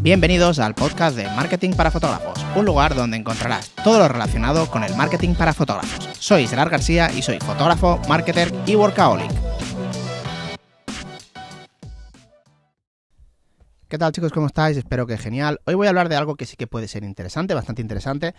[0.00, 4.84] Bienvenidos al podcast de Marketing para Fotógrafos, un lugar donde encontrarás todo lo relacionado con
[4.84, 6.08] el marketing para fotógrafos.
[6.20, 9.28] Soy Gerard García y soy fotógrafo, marketer y workaholic.
[13.88, 14.30] ¿Qué tal chicos?
[14.30, 14.76] ¿Cómo estáis?
[14.76, 15.58] Espero que genial.
[15.64, 18.36] Hoy voy a hablar de algo que sí que puede ser interesante, bastante interesante,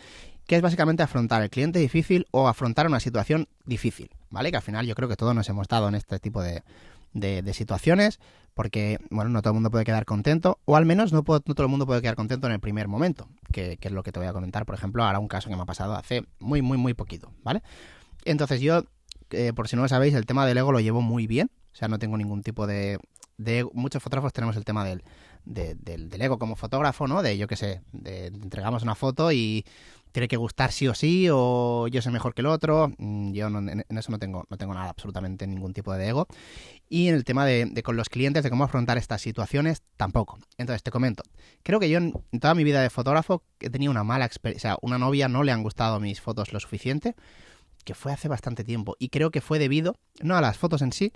[0.48, 4.50] que es básicamente afrontar el cliente difícil o afrontar una situación difícil, ¿vale?
[4.50, 6.64] Que al final yo creo que todos nos hemos dado en este tipo de,
[7.14, 8.20] de, situaciones,
[8.54, 11.68] porque, bueno, no todo el mundo puede quedar contento, o al menos no, todo el
[11.68, 14.34] mundo puede quedar contento en el primer momento, que, es lo que te voy a
[14.34, 17.32] comentar, por ejemplo, ahora un caso que me ha pasado hace muy, muy, muy poquito,
[17.44, 17.62] ¿vale?
[18.26, 18.84] Entonces yo,
[19.32, 21.76] eh, por si no lo sabéis, el tema del ego lo llevo muy bien, o
[21.76, 23.00] sea, no tengo ningún tipo de...
[23.38, 25.04] de muchos fotógrafos tenemos el tema del,
[25.46, 27.22] del, del, ego como fotógrafo, ¿no?
[27.22, 29.66] De, yo qué sé, de, entregamos una foto y
[30.12, 32.92] tiene que gustar sí o sí, o yo soy mejor que el otro.
[32.98, 36.28] Mm, yo en, eso no tengo, no tengo nada, absolutamente ningún tipo de ego.
[36.90, 40.40] Y en el tema de, con los clientes, de cómo afrontar estas situaciones, tampoco.
[40.58, 41.24] Entonces, te comento.
[41.64, 44.74] Creo que yo en, toda mi vida de fotógrafo he tenido una mala experiencia.
[44.74, 47.16] O sea, una novia no le han gustado mis fotos lo suficiente,
[47.86, 48.96] que fue hace bastante tiempo.
[49.00, 51.14] Y creo que fue debido, no a las fotos en sí,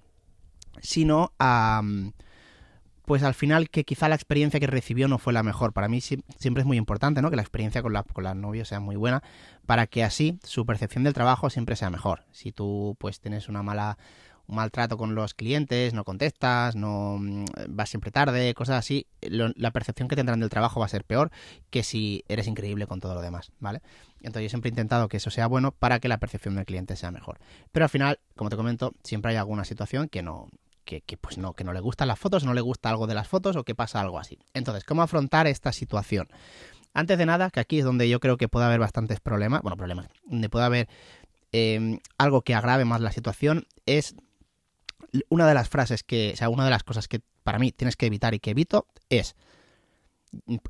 [0.81, 1.81] sino a...
[1.83, 2.13] Mm,
[3.05, 5.73] pues al final que quizá la experiencia que recibió no fue la mejor.
[5.73, 7.29] Para mí siempre es muy importante, ¿no?
[7.29, 9.23] Que la experiencia con la, con la novia sea muy buena
[9.65, 12.23] para que así su percepción del trabajo siempre sea mejor.
[12.31, 13.97] Si tú pues tienes una mala
[14.47, 19.71] un maltrato con los clientes, no contestas, no mm, vas siempre tarde, cosas así, la
[19.71, 21.31] percepción que tendrán del trabajo va a ser peor
[21.69, 23.81] que si eres increíble con todo lo demás, ¿vale?
[24.21, 26.95] Entonces yo siempre he intentado que eso sea bueno para que la percepción del cliente
[26.95, 27.39] sea mejor.
[27.71, 30.49] Pero al final, como te comento, siempre hay alguna situación que no,
[30.83, 33.27] que, pues no, que no le gustan las fotos, no le gusta algo de las
[33.27, 34.39] fotos o que pasa algo así.
[34.53, 36.27] Entonces, ¿cómo afrontar esta situación?
[36.93, 39.77] Antes de nada, que aquí es donde yo creo que puede haber bastantes problemas, bueno,
[39.77, 40.89] problemas, donde puede haber
[41.51, 44.15] em, algo que agrave más la situación, es
[45.29, 47.95] una de las frases que, o sea, una de las cosas que para mí tienes
[47.95, 49.35] que evitar y que evito es,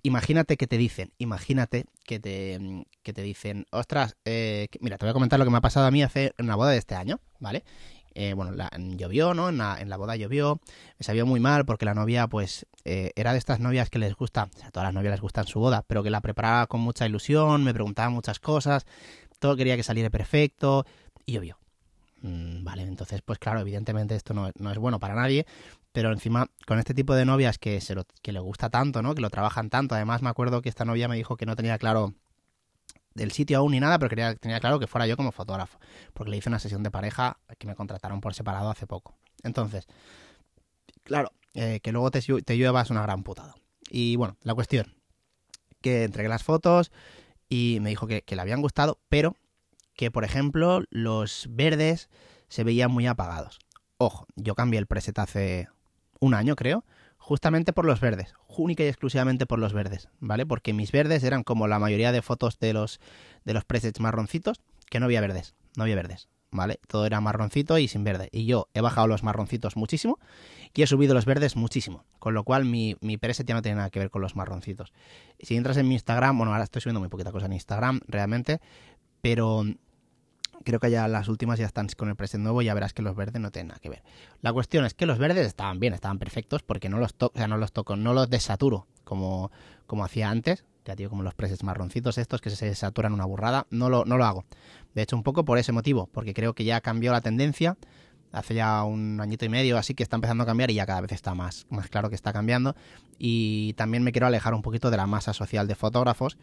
[0.02, 5.11] imagínate que te dicen, imagínate que te, que te dicen, ostras, eh, mira, te voy
[5.11, 7.20] a comentar lo que me ha pasado a mí hace una boda de este año,
[7.39, 7.64] ¿vale?
[8.16, 8.54] Eh, bueno,
[8.96, 9.50] llovió, ¿no?
[9.50, 10.60] En la, en la, boda llovió,
[11.00, 14.16] me sabía muy mal porque la novia, pues, eh, era de estas novias que les
[14.16, 16.68] gusta, o sea, a todas las novias les gustan su boda, pero que la preparaba
[16.68, 18.86] con mucha ilusión, me preguntaba muchas cosas,
[19.40, 20.86] todo quería que saliera perfecto
[21.26, 21.58] y llovió.
[22.22, 25.45] Mm, vale, entonces, pues claro, evidentemente esto no, no, es bueno para nadie,
[25.92, 29.14] pero encima con este tipo de novias que, se lo, que le gusta tanto, ¿no?
[29.16, 31.78] Que lo trabajan tanto, además me acuerdo que esta novia me dijo que no tenía
[31.78, 32.14] claro
[33.14, 35.80] del sitio aún ni nada, pero quería, tenía claro que fuera yo como fotógrafo,
[36.14, 39.16] porque le hice una sesión de pareja que me contrataron por separado hace poco.
[39.44, 39.88] Entonces,
[41.04, 43.56] claro, eh, que luego te, te una gran putada.
[43.90, 44.96] Y bueno, la cuestión,
[45.82, 46.92] que entregué las fotos
[47.48, 49.36] y me dijo que, le habían gustado, pero
[49.95, 52.10] que, por ejemplo, los verdes
[52.48, 53.60] se veían muy apagados.
[53.98, 55.70] Ojo, yo cambié el preset hace
[56.20, 56.84] un año, creo,
[57.23, 60.45] justamente por los verdes, única y exclusivamente por los verdes, ¿vale?
[60.45, 63.00] Porque mis verdes eran como la mayoría de fotos de los,
[63.45, 66.82] de los presets marroncitos, que no había verdes, no había verdes, ¿vale?
[66.86, 68.28] Todo era marroncito y sin verde.
[68.33, 70.20] Y yo he bajado los marroncitos muchísimo
[70.73, 73.78] y he subido los verdes muchísimo, con lo cual mi, mi preset ya no tiene
[73.78, 74.92] nada que ver con los marroncitos.
[75.39, 78.60] Si entras en mi Instagram, bueno, ahora estoy subiendo muy poquita cosa en Instagram, realmente,
[79.22, 79.64] pero
[80.64, 83.02] creo que ya las últimas ya están con el preset nuevo y ya verás que
[83.02, 84.04] los verdes no tienen nada que ver.
[84.42, 87.38] La cuestión es que los verdes estaban bien, estaban perfectos porque no los toco, o
[87.38, 89.52] sea, no los toco, no los desaturo como,
[89.86, 93.68] como hacía antes, ya digo, como los presets marroncitos estos que se saturan una burrada,
[93.70, 94.46] no lo, no lo hago.
[94.94, 97.78] De hecho, un poco por ese motivo, porque creo que ya cambió la tendencia,
[98.32, 101.02] hace ya un añito y medio así que está empezando a cambiar y ya cada
[101.02, 102.76] vez está más, más claro que está cambiando.
[103.18, 106.38] Y también me quiero alejar un poquito de la masa social de fotógrafos,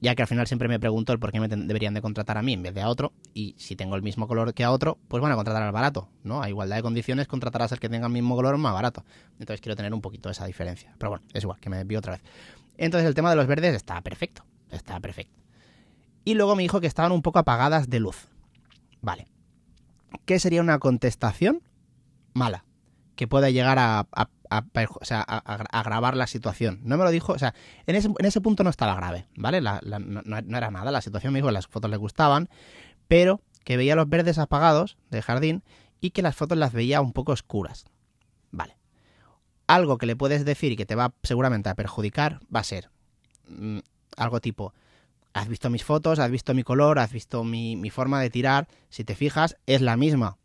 [0.00, 2.42] ya que al final siempre me pregunto el por qué me deberían de contratar a
[2.42, 4.98] mí en vez de a otro, y si tengo el mismo color que a otro,
[5.08, 6.42] pues van a contratar al barato, ¿no?
[6.42, 9.04] A igualdad de condiciones contratarás al que tenga el mismo color más barato.
[9.38, 10.94] Entonces quiero tener un poquito esa diferencia.
[10.98, 12.22] Pero bueno, es igual, que me desvío otra vez.
[12.78, 15.38] Entonces el tema de los verdes está perfecto, está perfecto.
[16.24, 18.28] Y luego me dijo que estaban un poco apagadas de luz.
[19.02, 19.26] Vale.
[20.24, 21.62] ¿Qué sería una contestación
[22.34, 22.64] mala?
[23.20, 24.06] Que pueda llegar a
[24.48, 26.80] agravar la situación.
[26.84, 27.54] No me lo dijo, o sea,
[27.86, 29.60] en ese, en ese punto no estaba grave, ¿vale?
[29.60, 32.48] no, era nada, la situación me dijo que las fotos le gustaban,
[33.08, 35.62] pero que veía los verdes apagados de jardín
[36.00, 37.84] y que las fotos las veía un poco oscuras.
[38.52, 38.78] Vale.
[39.66, 42.88] Algo que le puedes decir y que te va seguramente a perjudicar va a ser
[43.48, 43.80] mm,
[44.16, 44.72] algo tipo,
[45.34, 48.66] has visto mis fotos, has visto mi color, has visto mi, mi forma de tirar,
[48.88, 50.38] si te fijas, es la misma.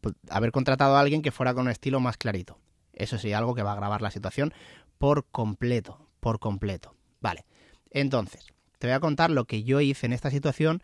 [0.00, 2.58] Pues, haber contratado a alguien que fuera con un estilo más clarito.
[2.92, 4.52] Eso sí, algo que va a agravar la situación
[4.98, 6.94] por completo, por completo.
[7.20, 7.44] Vale,
[7.90, 8.46] entonces,
[8.78, 10.82] te voy a contar lo que yo hice en esta situación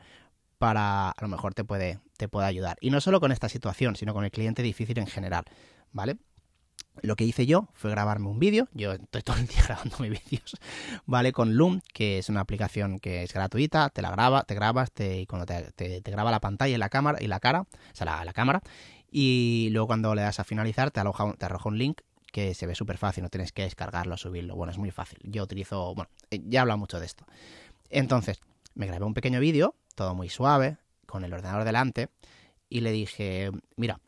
[0.58, 2.78] para, a lo mejor te puede, te puede ayudar.
[2.80, 5.44] Y no solo con esta situación, sino con el cliente difícil en general,
[5.92, 6.16] ¿vale?
[7.02, 10.10] lo que hice yo fue grabarme un vídeo, yo estoy todo el día grabando mis
[10.10, 10.56] vídeos,
[11.04, 11.32] ¿vale?
[11.32, 15.20] Con Loom, que es una aplicación que es gratuita, te la graba, te grabas, te,
[15.20, 18.32] y cuando te, graba la pantalla y la cámara, y la cara, o sea, la
[18.32, 18.62] cámara,
[19.18, 22.66] y luego cuando le das a finalizar te, aloja, te arroja un link que se
[22.66, 25.18] ve súper fácil, no tienes que descargarlo, subirlo, bueno, es muy fácil.
[25.22, 27.24] Yo utilizo, bueno, eh, ya he hablado mucho de esto.
[27.88, 28.42] Entonces,
[28.74, 30.76] me grabé un pequeño vídeo, todo muy suave,
[31.06, 32.10] con el ordenador delante,
[32.68, 34.00] y le dije, mira,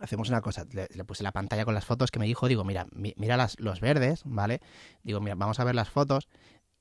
[0.00, 2.88] hacemos una cosa, le, puse la pantalla con las fotos que me dijo, digo, mira,
[2.90, 4.60] mira las, los verdes, ¿vale?
[5.04, 6.26] Digo, mira, vamos a ver las fotos,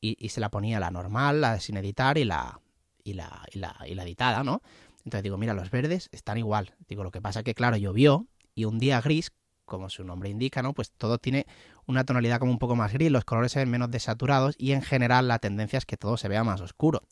[0.02, 2.60] y, se la ponía la normal, la sin editar y la,
[3.04, 4.64] y la, y la, y la editada, ¿no?
[5.06, 6.76] Entonces digo, mira, los verdes están igual.
[6.88, 9.32] Digo, lo que pasa es que, claro, llovió y un día gris,
[9.64, 10.74] como su nombre indica, ¿no?
[10.74, 11.46] Pues todo tiene
[11.86, 14.82] una tonalidad como un poco más gris, los colores se ven menos desaturados y en
[14.82, 17.04] general la tendencia es que todo se vea más oscuro.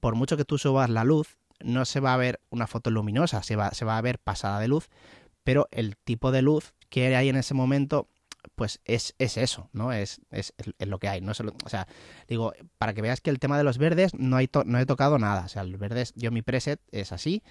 [0.00, 3.42] Por mucho que tú subas la luz, no se va a ver una foto luminosa,
[3.42, 4.90] se va, se va a ver pasada de luz,
[5.44, 8.08] pero el tipo de luz que hay en ese momento
[8.54, 9.92] pues es, es eso, ¿no?
[9.92, 11.20] Es, es, es, lo que hay.
[11.20, 11.86] No o sea,
[12.28, 15.18] digo, para que veas que el tema de los verdes no, hay no he tocado
[15.18, 15.44] nada.
[15.44, 17.42] O sea, los verdes, yo mi preset es así,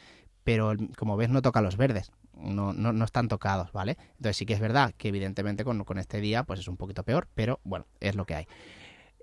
[0.44, 2.12] pero como ves no toca los verdes.
[2.34, 3.98] No, no, no están tocados, ¿vale?
[4.18, 7.04] Entonces sí que es verdad que evidentemente con, con este día pues es un poquito
[7.04, 8.48] peor, pero bueno, es lo que hay.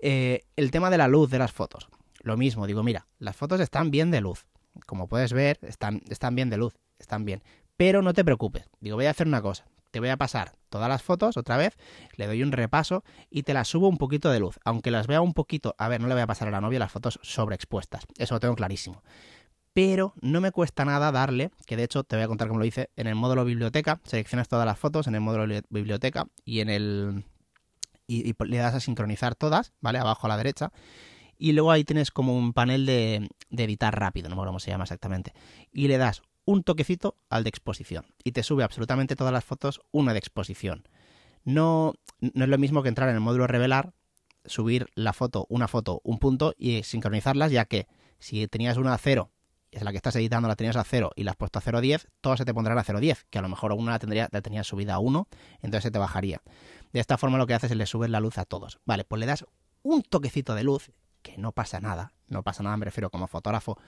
[0.03, 1.88] Eh, el tema de la luz de las fotos.
[2.23, 4.47] Lo mismo, digo, mira, las fotos están bien de luz.
[4.87, 7.43] Como puedes ver, están, están bien de luz, están bien.
[7.76, 8.69] Pero no te preocupes.
[8.81, 11.76] Digo, voy a hacer una cosa te voy a pasar todas las fotos otra vez,
[12.16, 14.58] le doy un repaso y te las subo un poquito de luz.
[14.64, 16.78] Aunque las vea un poquito, a ver, no le voy a pasar a la novia
[16.78, 19.02] las fotos sobreexpuestas, eso lo tengo clarísimo.
[19.72, 22.66] Pero no me cuesta nada darle, que de hecho te voy a contar cómo lo
[22.66, 26.70] hice, en el módulo biblioteca, seleccionas todas las fotos en el módulo biblioteca y en
[26.70, 27.25] el...
[28.06, 30.00] Y, le das a sincronizar todas, ¿vale?
[30.00, 30.72] Abajo a la derecha.
[31.38, 34.60] Y luego ahí tienes como un panel de, de editar rápido, no me acuerdo cómo
[34.60, 35.32] se llama exactamente.
[35.72, 39.81] Y le das un toquecito al de exposición y te sube absolutamente todas las fotos
[39.92, 40.88] una de exposición.
[41.44, 43.92] No, no es lo mismo que entrar en el módulo revelar,
[44.44, 47.87] subir la foto, una foto, un punto y sincronizarlas, ya que
[48.19, 49.31] si tenías una a 0
[49.70, 52.06] es la que estás editando la tenías a 0 y la has puesto a 0.10,
[52.20, 54.66] todas se te pondrán a 0.10, que a lo mejor una la, tendría, la tenías
[54.66, 55.28] subida a 1,
[55.62, 56.42] entonces se te bajaría.
[56.92, 58.81] De esta forma lo que haces es le subes la luz a todos.
[58.84, 59.46] Vale, pues le das
[59.82, 60.90] un toquecito de luz,
[61.22, 63.78] que no pasa nada, no pasa nada, me refiero como fotógrafo,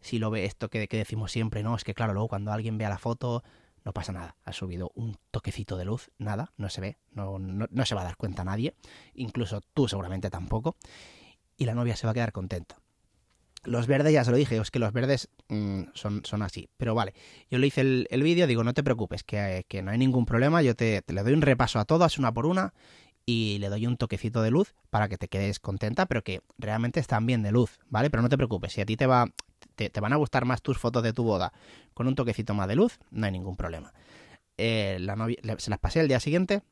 [0.00, 1.74] si lo ve esto que, decimos siempre, ¿no?
[1.76, 3.42] Es que claro, luego cuando alguien vea la foto,
[3.84, 4.36] no pasa nada.
[4.44, 8.04] Ha subido un toquecito de luz, nada, no se ve, no, no, se va a
[8.04, 8.74] dar cuenta nadie,
[9.14, 10.76] incluso tú seguramente tampoco,
[11.56, 12.78] y la novia se va a quedar contenta.
[13.64, 16.68] Los verdes, ya se lo dije, es que los verdes mm, son, son así.
[16.76, 17.14] Pero vale,
[17.50, 20.62] yo le hice el, vídeo, digo, no te preocupes, que, que, no hay ningún problema,
[20.62, 22.74] yo te, te, le doy un repaso a todas, una por una,
[23.26, 27.00] y le doy un toquecito de luz para que te quedes contenta, pero que realmente
[27.00, 28.08] están bien de luz, ¿vale?
[28.08, 29.26] Pero no te preocupes, si a ti te va,
[29.76, 31.52] te, van a gustar más tus fotos de tu boda
[31.94, 33.92] con un toquecito más de luz, no hay ningún problema.
[34.56, 34.98] Eh,
[35.58, 36.62] se las pasé el día siguiente,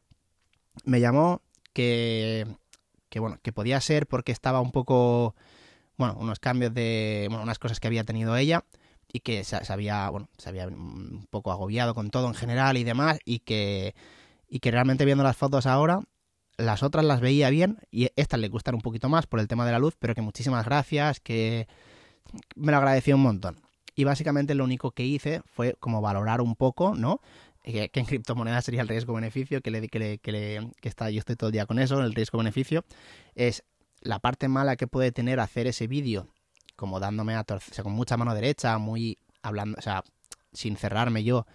[0.85, 1.43] me llamó
[1.73, 2.47] que,
[3.09, 5.35] que, bueno, que podía ser porque estaba un poco,
[5.97, 8.65] bueno, unos cambios de, bueno, unas cosas que había tenido ella
[9.13, 12.85] y que se, había, bueno, se había un poco agobiado con todo en general y
[12.85, 13.95] demás y que,
[14.49, 16.01] y que realmente viendo las fotos ahora
[16.57, 19.67] las otras las veía bien y estas le gustan un poquito más por el tema
[19.67, 21.67] de la luz, pero que muchísimas gracias, que
[22.57, 23.61] me lo agradeció un montón.
[23.95, 27.21] Y básicamente lo único que hice fue como valorar un poco, ¿no?
[27.63, 31.21] Que, en criptomonedas sería el riesgo-beneficio, que le, que le, que le que está, yo
[31.21, 32.85] estoy todo el día con eso, el riesgo-beneficio,
[33.35, 33.65] es
[34.01, 36.29] la parte mala que puede tener hacer ese vídeo,
[36.77, 40.05] como dándome a torcer, o sea, con mucha mano derecha, muy hablando, o sea,
[40.53, 41.47] sin cerrarme yo,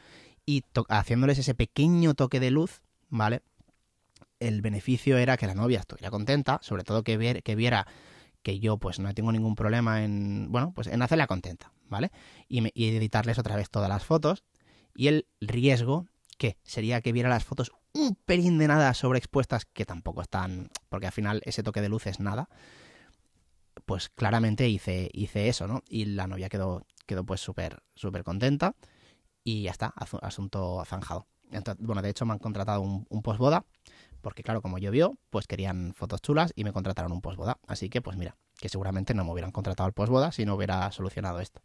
[0.45, 3.41] y haciéndoles ese pequeño toque de luz, ¿vale?
[4.39, 7.85] El beneficio era que la novia estuviera contenta, sobre todo que, que viera
[8.41, 12.11] que yo pues no tengo ningún problema en, bueno, pues en hacerla contenta, ¿vale?
[12.47, 14.43] Y, editarles otra vez todas las fotos.
[14.95, 19.85] Y el riesgo, que sería que viera las fotos un pelín de nada sobreexpuestas, que
[19.85, 22.49] tampoco están, porque al final ese toque de luz es nada,
[23.85, 25.83] pues claramente hice, hice eso, ¿no?
[25.89, 28.75] Y la novia quedó, quedó pues súper, súper contenta
[29.43, 31.27] y ya está, asunto zanjado.
[31.51, 33.65] Entonces, bueno, de hecho me han contratado un, un postboda
[34.21, 37.57] porque claro, como llovió, pues querían fotos chulas y me contrataron un postboda.
[37.67, 40.91] Así que pues mira, que seguramente no me hubieran contratado al postboda si no hubiera
[40.91, 41.61] solucionado esto.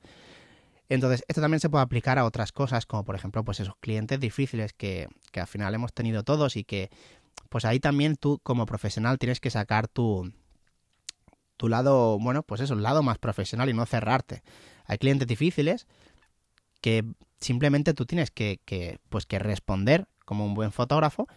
[0.88, 4.20] Entonces, esto también se puede aplicar a otras cosas, como por ejemplo, pues esos clientes
[4.20, 6.90] difíciles que, que al final hemos tenido todos y que,
[7.48, 10.30] pues ahí también tú como profesional tienes que sacar tu,
[11.56, 14.42] tu lado, bueno, pues eso, el lado más profesional y no cerrarte.
[14.84, 15.86] Hay clientes difíciles
[16.82, 17.04] que
[17.40, 21.28] simplemente tú tienes que, que, pues que responder como un buen fotógrafo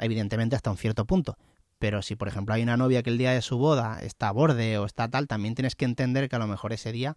[0.00, 1.36] evidentemente hasta un cierto punto.
[1.78, 4.32] Pero si, por ejemplo, hay una novia que el día de su boda está a
[4.32, 7.16] borde o está tal, también tienes que entender que a lo mejor ese día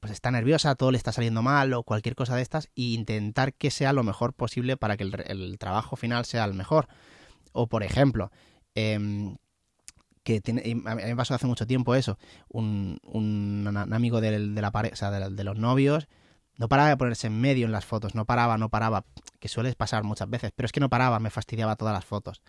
[0.00, 3.52] pues está nerviosa, todo le está saliendo mal o cualquier cosa de estas, e intentar
[3.52, 6.88] que sea lo mejor posible para que el, trabajo final sea el mejor.
[7.52, 8.32] O por ejemplo,
[8.74, 9.36] em,
[10.22, 12.18] que tiene, a mí me pasó hace mucho tiempo eso,
[12.48, 16.08] un, un, amigo de, la pareja, o sea, de, los novios,
[16.60, 19.06] no paraba de ponerse en medio en las fotos, no paraba, no paraba,
[19.38, 22.42] que suele pasar muchas veces, pero es que no paraba, me fastidiaba todas las fotos.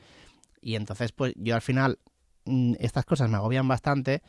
[0.59, 1.97] Y entonces, pues yo al final,
[2.43, 4.21] mm, estas cosas me agobian bastante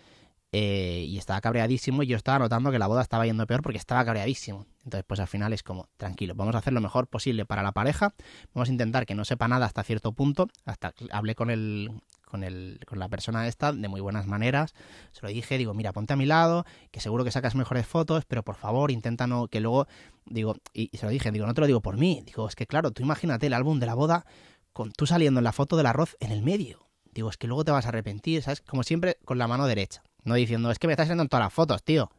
[0.55, 3.79] eh, y estaba cabreadísimo y yo estaba notando que la boda estaba yendo peor porque
[3.79, 4.67] estaba cabreadísimo.
[4.85, 7.73] Entonces, pues al final es como, tranquilo, vamos a hacer lo mejor posible para la
[7.73, 8.15] pareja,
[8.53, 12.45] vamos a intentar que no sepa nada hasta cierto punto, hasta hablé con el, con,
[12.45, 14.75] el, con la persona esta de muy buenas maneras.
[15.13, 18.25] Se lo dije, digo, mira, ponte a mi lado, que seguro que sacas mejores fotos,
[18.27, 19.87] pero por favor, intenta no, que luego,
[20.27, 22.67] digo, y, se lo dije, digo, no te lo digo por mí, digo, es que
[22.67, 24.27] claro, tú imagínate el álbum de la boda
[24.75, 26.89] con tú saliendo en la foto del arroz en el medio.
[27.15, 28.63] Digo, es que luego te vas a arrepentir, ¿sabes?
[28.63, 30.03] Como siempre, con la mano derecha.
[30.25, 32.11] No diciendo, es que me estás haciendo en todas las fotos, tío.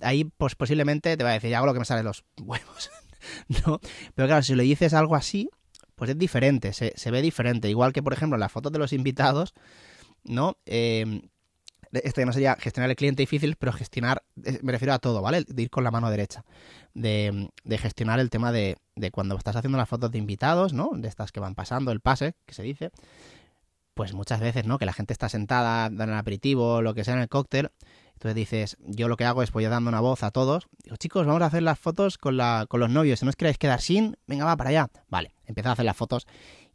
[0.00, 2.90] Ahí, pues posiblemente te va a decir, hago lo que me sale de los huevos.
[3.66, 3.80] no,
[4.14, 5.50] pero claro, si le dices algo así,
[5.94, 7.68] pues es diferente, se, ve diferente.
[7.68, 9.54] Igual que, por ejemplo, las fotos de los invitados,
[10.24, 10.58] ¿no?
[10.66, 11.22] Eh,
[11.92, 15.44] este no sería gestionar el cliente difícil, pero gestionar, eh, me refiero a todo, ¿vale?
[15.46, 16.44] De ir con la mano derecha.
[16.94, 20.90] De, gestionar el tema de, de, cuando estás haciendo las fotos de invitados, ¿no?
[20.94, 22.90] De estas que van pasando, el pase, que se dice.
[24.02, 24.78] Pues muchas veces, ¿no?
[24.78, 27.70] Que la gente está sentada, dan el aperitivo, lo que sea en el cóctel.
[28.14, 30.66] Entonces dices, yo lo que hago es voy dando una voz a todos.
[30.82, 33.20] Digo, chicos, vamos a hacer las fotos con, la, con los novios.
[33.20, 34.88] Si no os queréis quedar sin, venga, va para allá.
[35.08, 36.26] Vale, empieza a hacer las fotos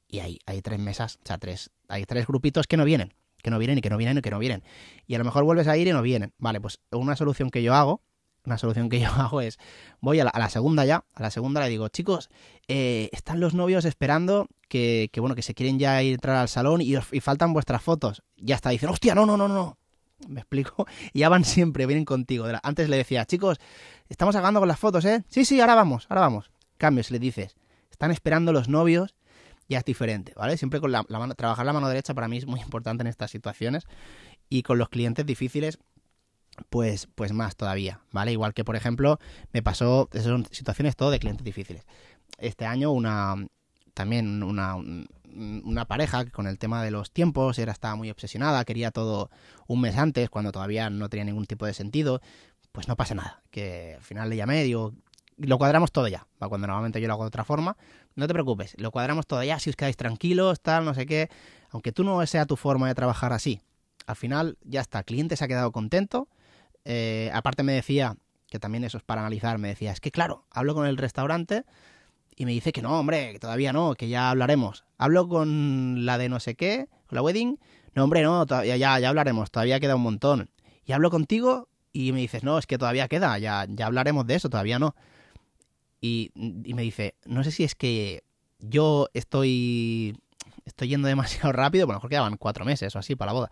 [0.07, 3.51] y hay, hay tres mesas, o sea, tres, hay tres grupitos que no vienen, que
[3.51, 4.63] no vienen y que no vienen y que no vienen.
[5.05, 6.33] Y a lo mejor vuelves a ir y no vienen.
[6.37, 8.03] Vale, pues una solución que yo hago,
[8.47, 9.59] una solución que yo hago es,
[10.01, 12.29] voy a la, segunda ya, a la segunda le digo, chicos,
[12.67, 16.81] eh, están los novios esperando que, bueno, que se quieren ya ir entrar al salón
[16.81, 18.23] y, faltan vuestras fotos.
[18.37, 19.77] Ya está, dicen, hostia, no, no, no, no.
[20.27, 20.87] ¿Me explico?
[21.13, 22.45] Y ya van siempre, vienen contigo.
[22.63, 23.59] Antes le decía, chicos,
[24.09, 25.23] estamos acabando con las fotos, ¿eh?
[25.29, 26.51] Sí, sí, ahora vamos, ahora vamos.
[26.77, 27.55] Cambios, le dices,
[27.91, 29.15] están esperando los novios,
[29.67, 30.57] ya es diferente, ¿vale?
[30.57, 33.31] Siempre con la, mano, trabajar la mano derecha para mí es muy importante en estas
[33.31, 33.85] situaciones
[34.49, 35.79] y con los clientes difíciles
[36.69, 38.31] pues, pues más todavía, ¿vale?
[38.31, 39.19] Igual que, por ejemplo,
[39.53, 41.85] me pasó, esas son situaciones todo de clientes difíciles.
[42.37, 43.35] Este año una,
[43.93, 48.63] también una, una pareja que con el tema de los tiempos era estaba muy obsesionada,
[48.65, 49.29] quería todo
[49.67, 52.21] un mes antes, cuando todavía no tenía ningún tipo de sentido,
[52.71, 54.93] pues no pasa nada, que al final le llamé, digo,
[55.37, 56.27] lo cuadramos todo ya.
[56.39, 57.77] Cuando normalmente yo lo hago de otra forma,
[58.15, 61.29] no te preocupes, lo cuadramos todo ya, si os quedáis tranquilos, tal, no sé qué.
[61.69, 63.61] Aunque tú no sea tu forma de trabajar así,
[64.05, 66.27] al final ya está, el cliente se ha quedado contento.
[66.89, 68.15] Eh, aparte me decía,
[68.49, 71.65] que también eso es para analizar, me decía, es que claro, hablo con el restaurante
[72.35, 74.85] y me dice que no, hombre, que todavía no, que ya hablaremos.
[74.97, 77.59] Hablo con la de no sé qué, con la wedding,
[77.93, 80.49] no, hombre, no, todavía ya, ya hablaremos, todavía queda un montón.
[80.85, 84.35] Y hablo contigo y me dices, no, es que todavía queda, ya, ya hablaremos de
[84.35, 84.95] eso, todavía no
[86.01, 88.23] y, me dice, no sé si es que
[88.59, 90.17] yo estoy,
[90.65, 93.51] estoy yendo demasiado rápido, bueno, mejor quedaban cuatro meses o así para la boda.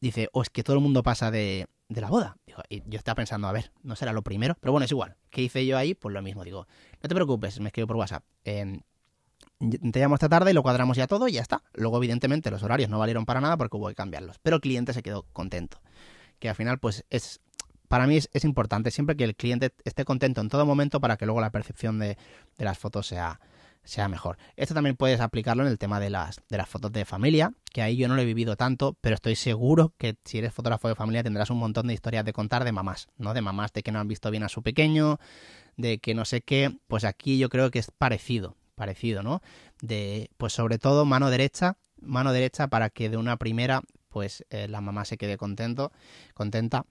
[0.00, 2.36] Dice, o es que todo el mundo pasa de, la boda.
[2.68, 5.16] y yo estaba pensando, a ver, no será lo primero, pero bueno, es igual.
[5.30, 5.94] ¿Qué hice yo ahí?
[5.94, 6.66] Pues lo mismo, digo,
[7.02, 8.24] no te preocupes, me escribo por WhatsApp.
[8.44, 8.80] Eh,
[9.58, 11.62] te llamo esta tarde y lo cuadramos ya todo y ya está.
[11.72, 14.38] Luego, evidentemente, los horarios no valieron para nada porque hubo que cambiarlos.
[14.42, 15.80] Pero el cliente se quedó contento.
[16.38, 17.40] Que al final, pues es
[17.88, 21.24] para mí es, importante siempre que el cliente esté contento en todo momento para que
[21.26, 22.18] luego la percepción de,
[22.58, 23.40] las fotos sea,
[23.86, 24.36] sea mejor.
[24.56, 27.82] Esto también puedes aplicarlo en el tema de las, de las fotos de familia, que
[27.82, 30.94] ahí yo no lo he vivido tanto, pero estoy seguro que si eres fotógrafo de
[30.94, 33.32] familia tendrás un montón de historias de contar de mamás, ¿no?
[33.32, 35.18] De mamás de que no han visto bien a su pequeño,
[35.76, 39.40] de que no sé qué, pues aquí yo creo que es parecido, parecido, ¿no?
[39.80, 44.66] De, pues sobre todo mano derecha, mano derecha para que de una primera, pues eh,
[44.68, 45.92] la mamá se quede contento,
[46.34, 46.86] contenta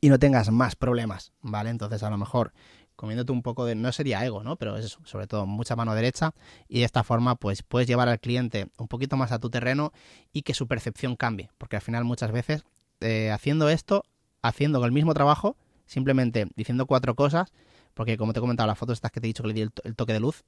[0.00, 1.70] y no tengas más problemas, ¿vale?
[1.70, 2.52] Entonces a lo mejor
[2.96, 4.56] comiéndote un poco de, no sería ego, ¿no?
[4.56, 6.34] Pero es sobre todo mucha mano derecha.
[6.68, 9.92] Y de esta forma pues puedes llevar al cliente un poquito más a tu terreno
[10.32, 12.64] y que su percepción cambie, porque al final muchas veces
[13.00, 14.04] eh, haciendo esto,
[14.42, 17.52] haciendo el mismo trabajo, simplemente diciendo cuatro cosas,
[17.94, 19.60] porque como te he comentado, las fotos estas que te he dicho que le di
[19.62, 20.44] el, toque de luz,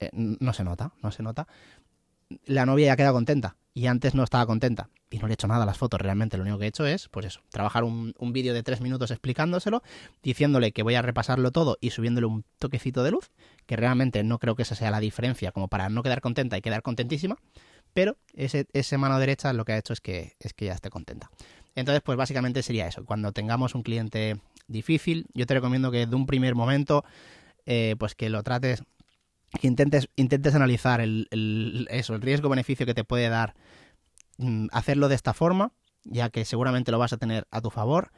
[0.00, 1.46] eh, no se nota, no se nota,
[2.44, 5.46] la novia ya queda contenta y antes no estaba contenta y no le he hecho
[5.46, 6.36] nada a las fotos realmente.
[6.36, 9.82] Lo único que he hecho es pues eso trabajar un, vídeo de tres minutos explicándoselo
[10.22, 13.30] diciéndole que voy a repasarlo todo y subiéndole un toquecito de luz
[13.66, 16.62] que realmente no creo que esa sea la diferencia como para no quedar contenta y
[16.62, 17.36] quedar contentísima
[17.94, 20.90] pero ese, ese mano derecha lo que ha hecho es que es que ya esté
[20.90, 21.30] contenta.
[21.74, 23.04] Entonces pues básicamente sería eso.
[23.04, 27.04] Cuando tengamos un cliente difícil yo te recomiendo que de un primer momento
[27.66, 28.82] eh, pues que lo trates
[29.58, 31.28] que intentes, intentes analizar el,
[31.90, 33.54] eso, el riesgo-beneficio que te puede dar
[34.38, 35.72] mm, hacerlo de esta forma,
[36.04, 38.12] ya que seguramente lo vas a tener a tu favor,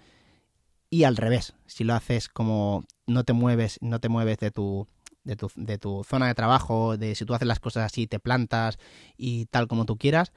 [0.90, 4.88] Y al revés, si lo haces como no te mueves, no te mueves de tu,
[5.24, 8.18] de tu, de tu zona de trabajo, de si tú haces las cosas así, te
[8.18, 8.78] plantas
[9.16, 10.32] y tal como tú quieras,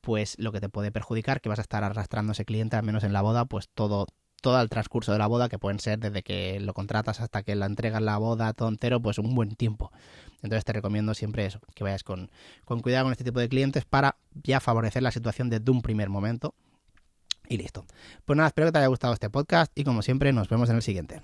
[0.00, 3.04] pues lo que te puede perjudicar, que vas a estar arrastrando ese cliente, al menos
[3.04, 4.06] en la boda, pues todo,
[4.40, 7.54] todo el transcurso de la boda, que pueden ser desde que lo contratas hasta que
[7.54, 9.92] la entregas la boda, todo entero, pues un buen tiempo.
[10.42, 12.30] Entonces te recomiendo siempre eso, que vayas con,
[12.64, 16.08] con cuidado con este tipo de clientes para ya favorecer la situación desde un primer
[16.08, 16.54] momento.
[17.48, 17.86] Y listo.
[18.24, 20.76] Pues nada, espero que te haya gustado este podcast y como siempre nos vemos en
[20.76, 21.22] el siguiente.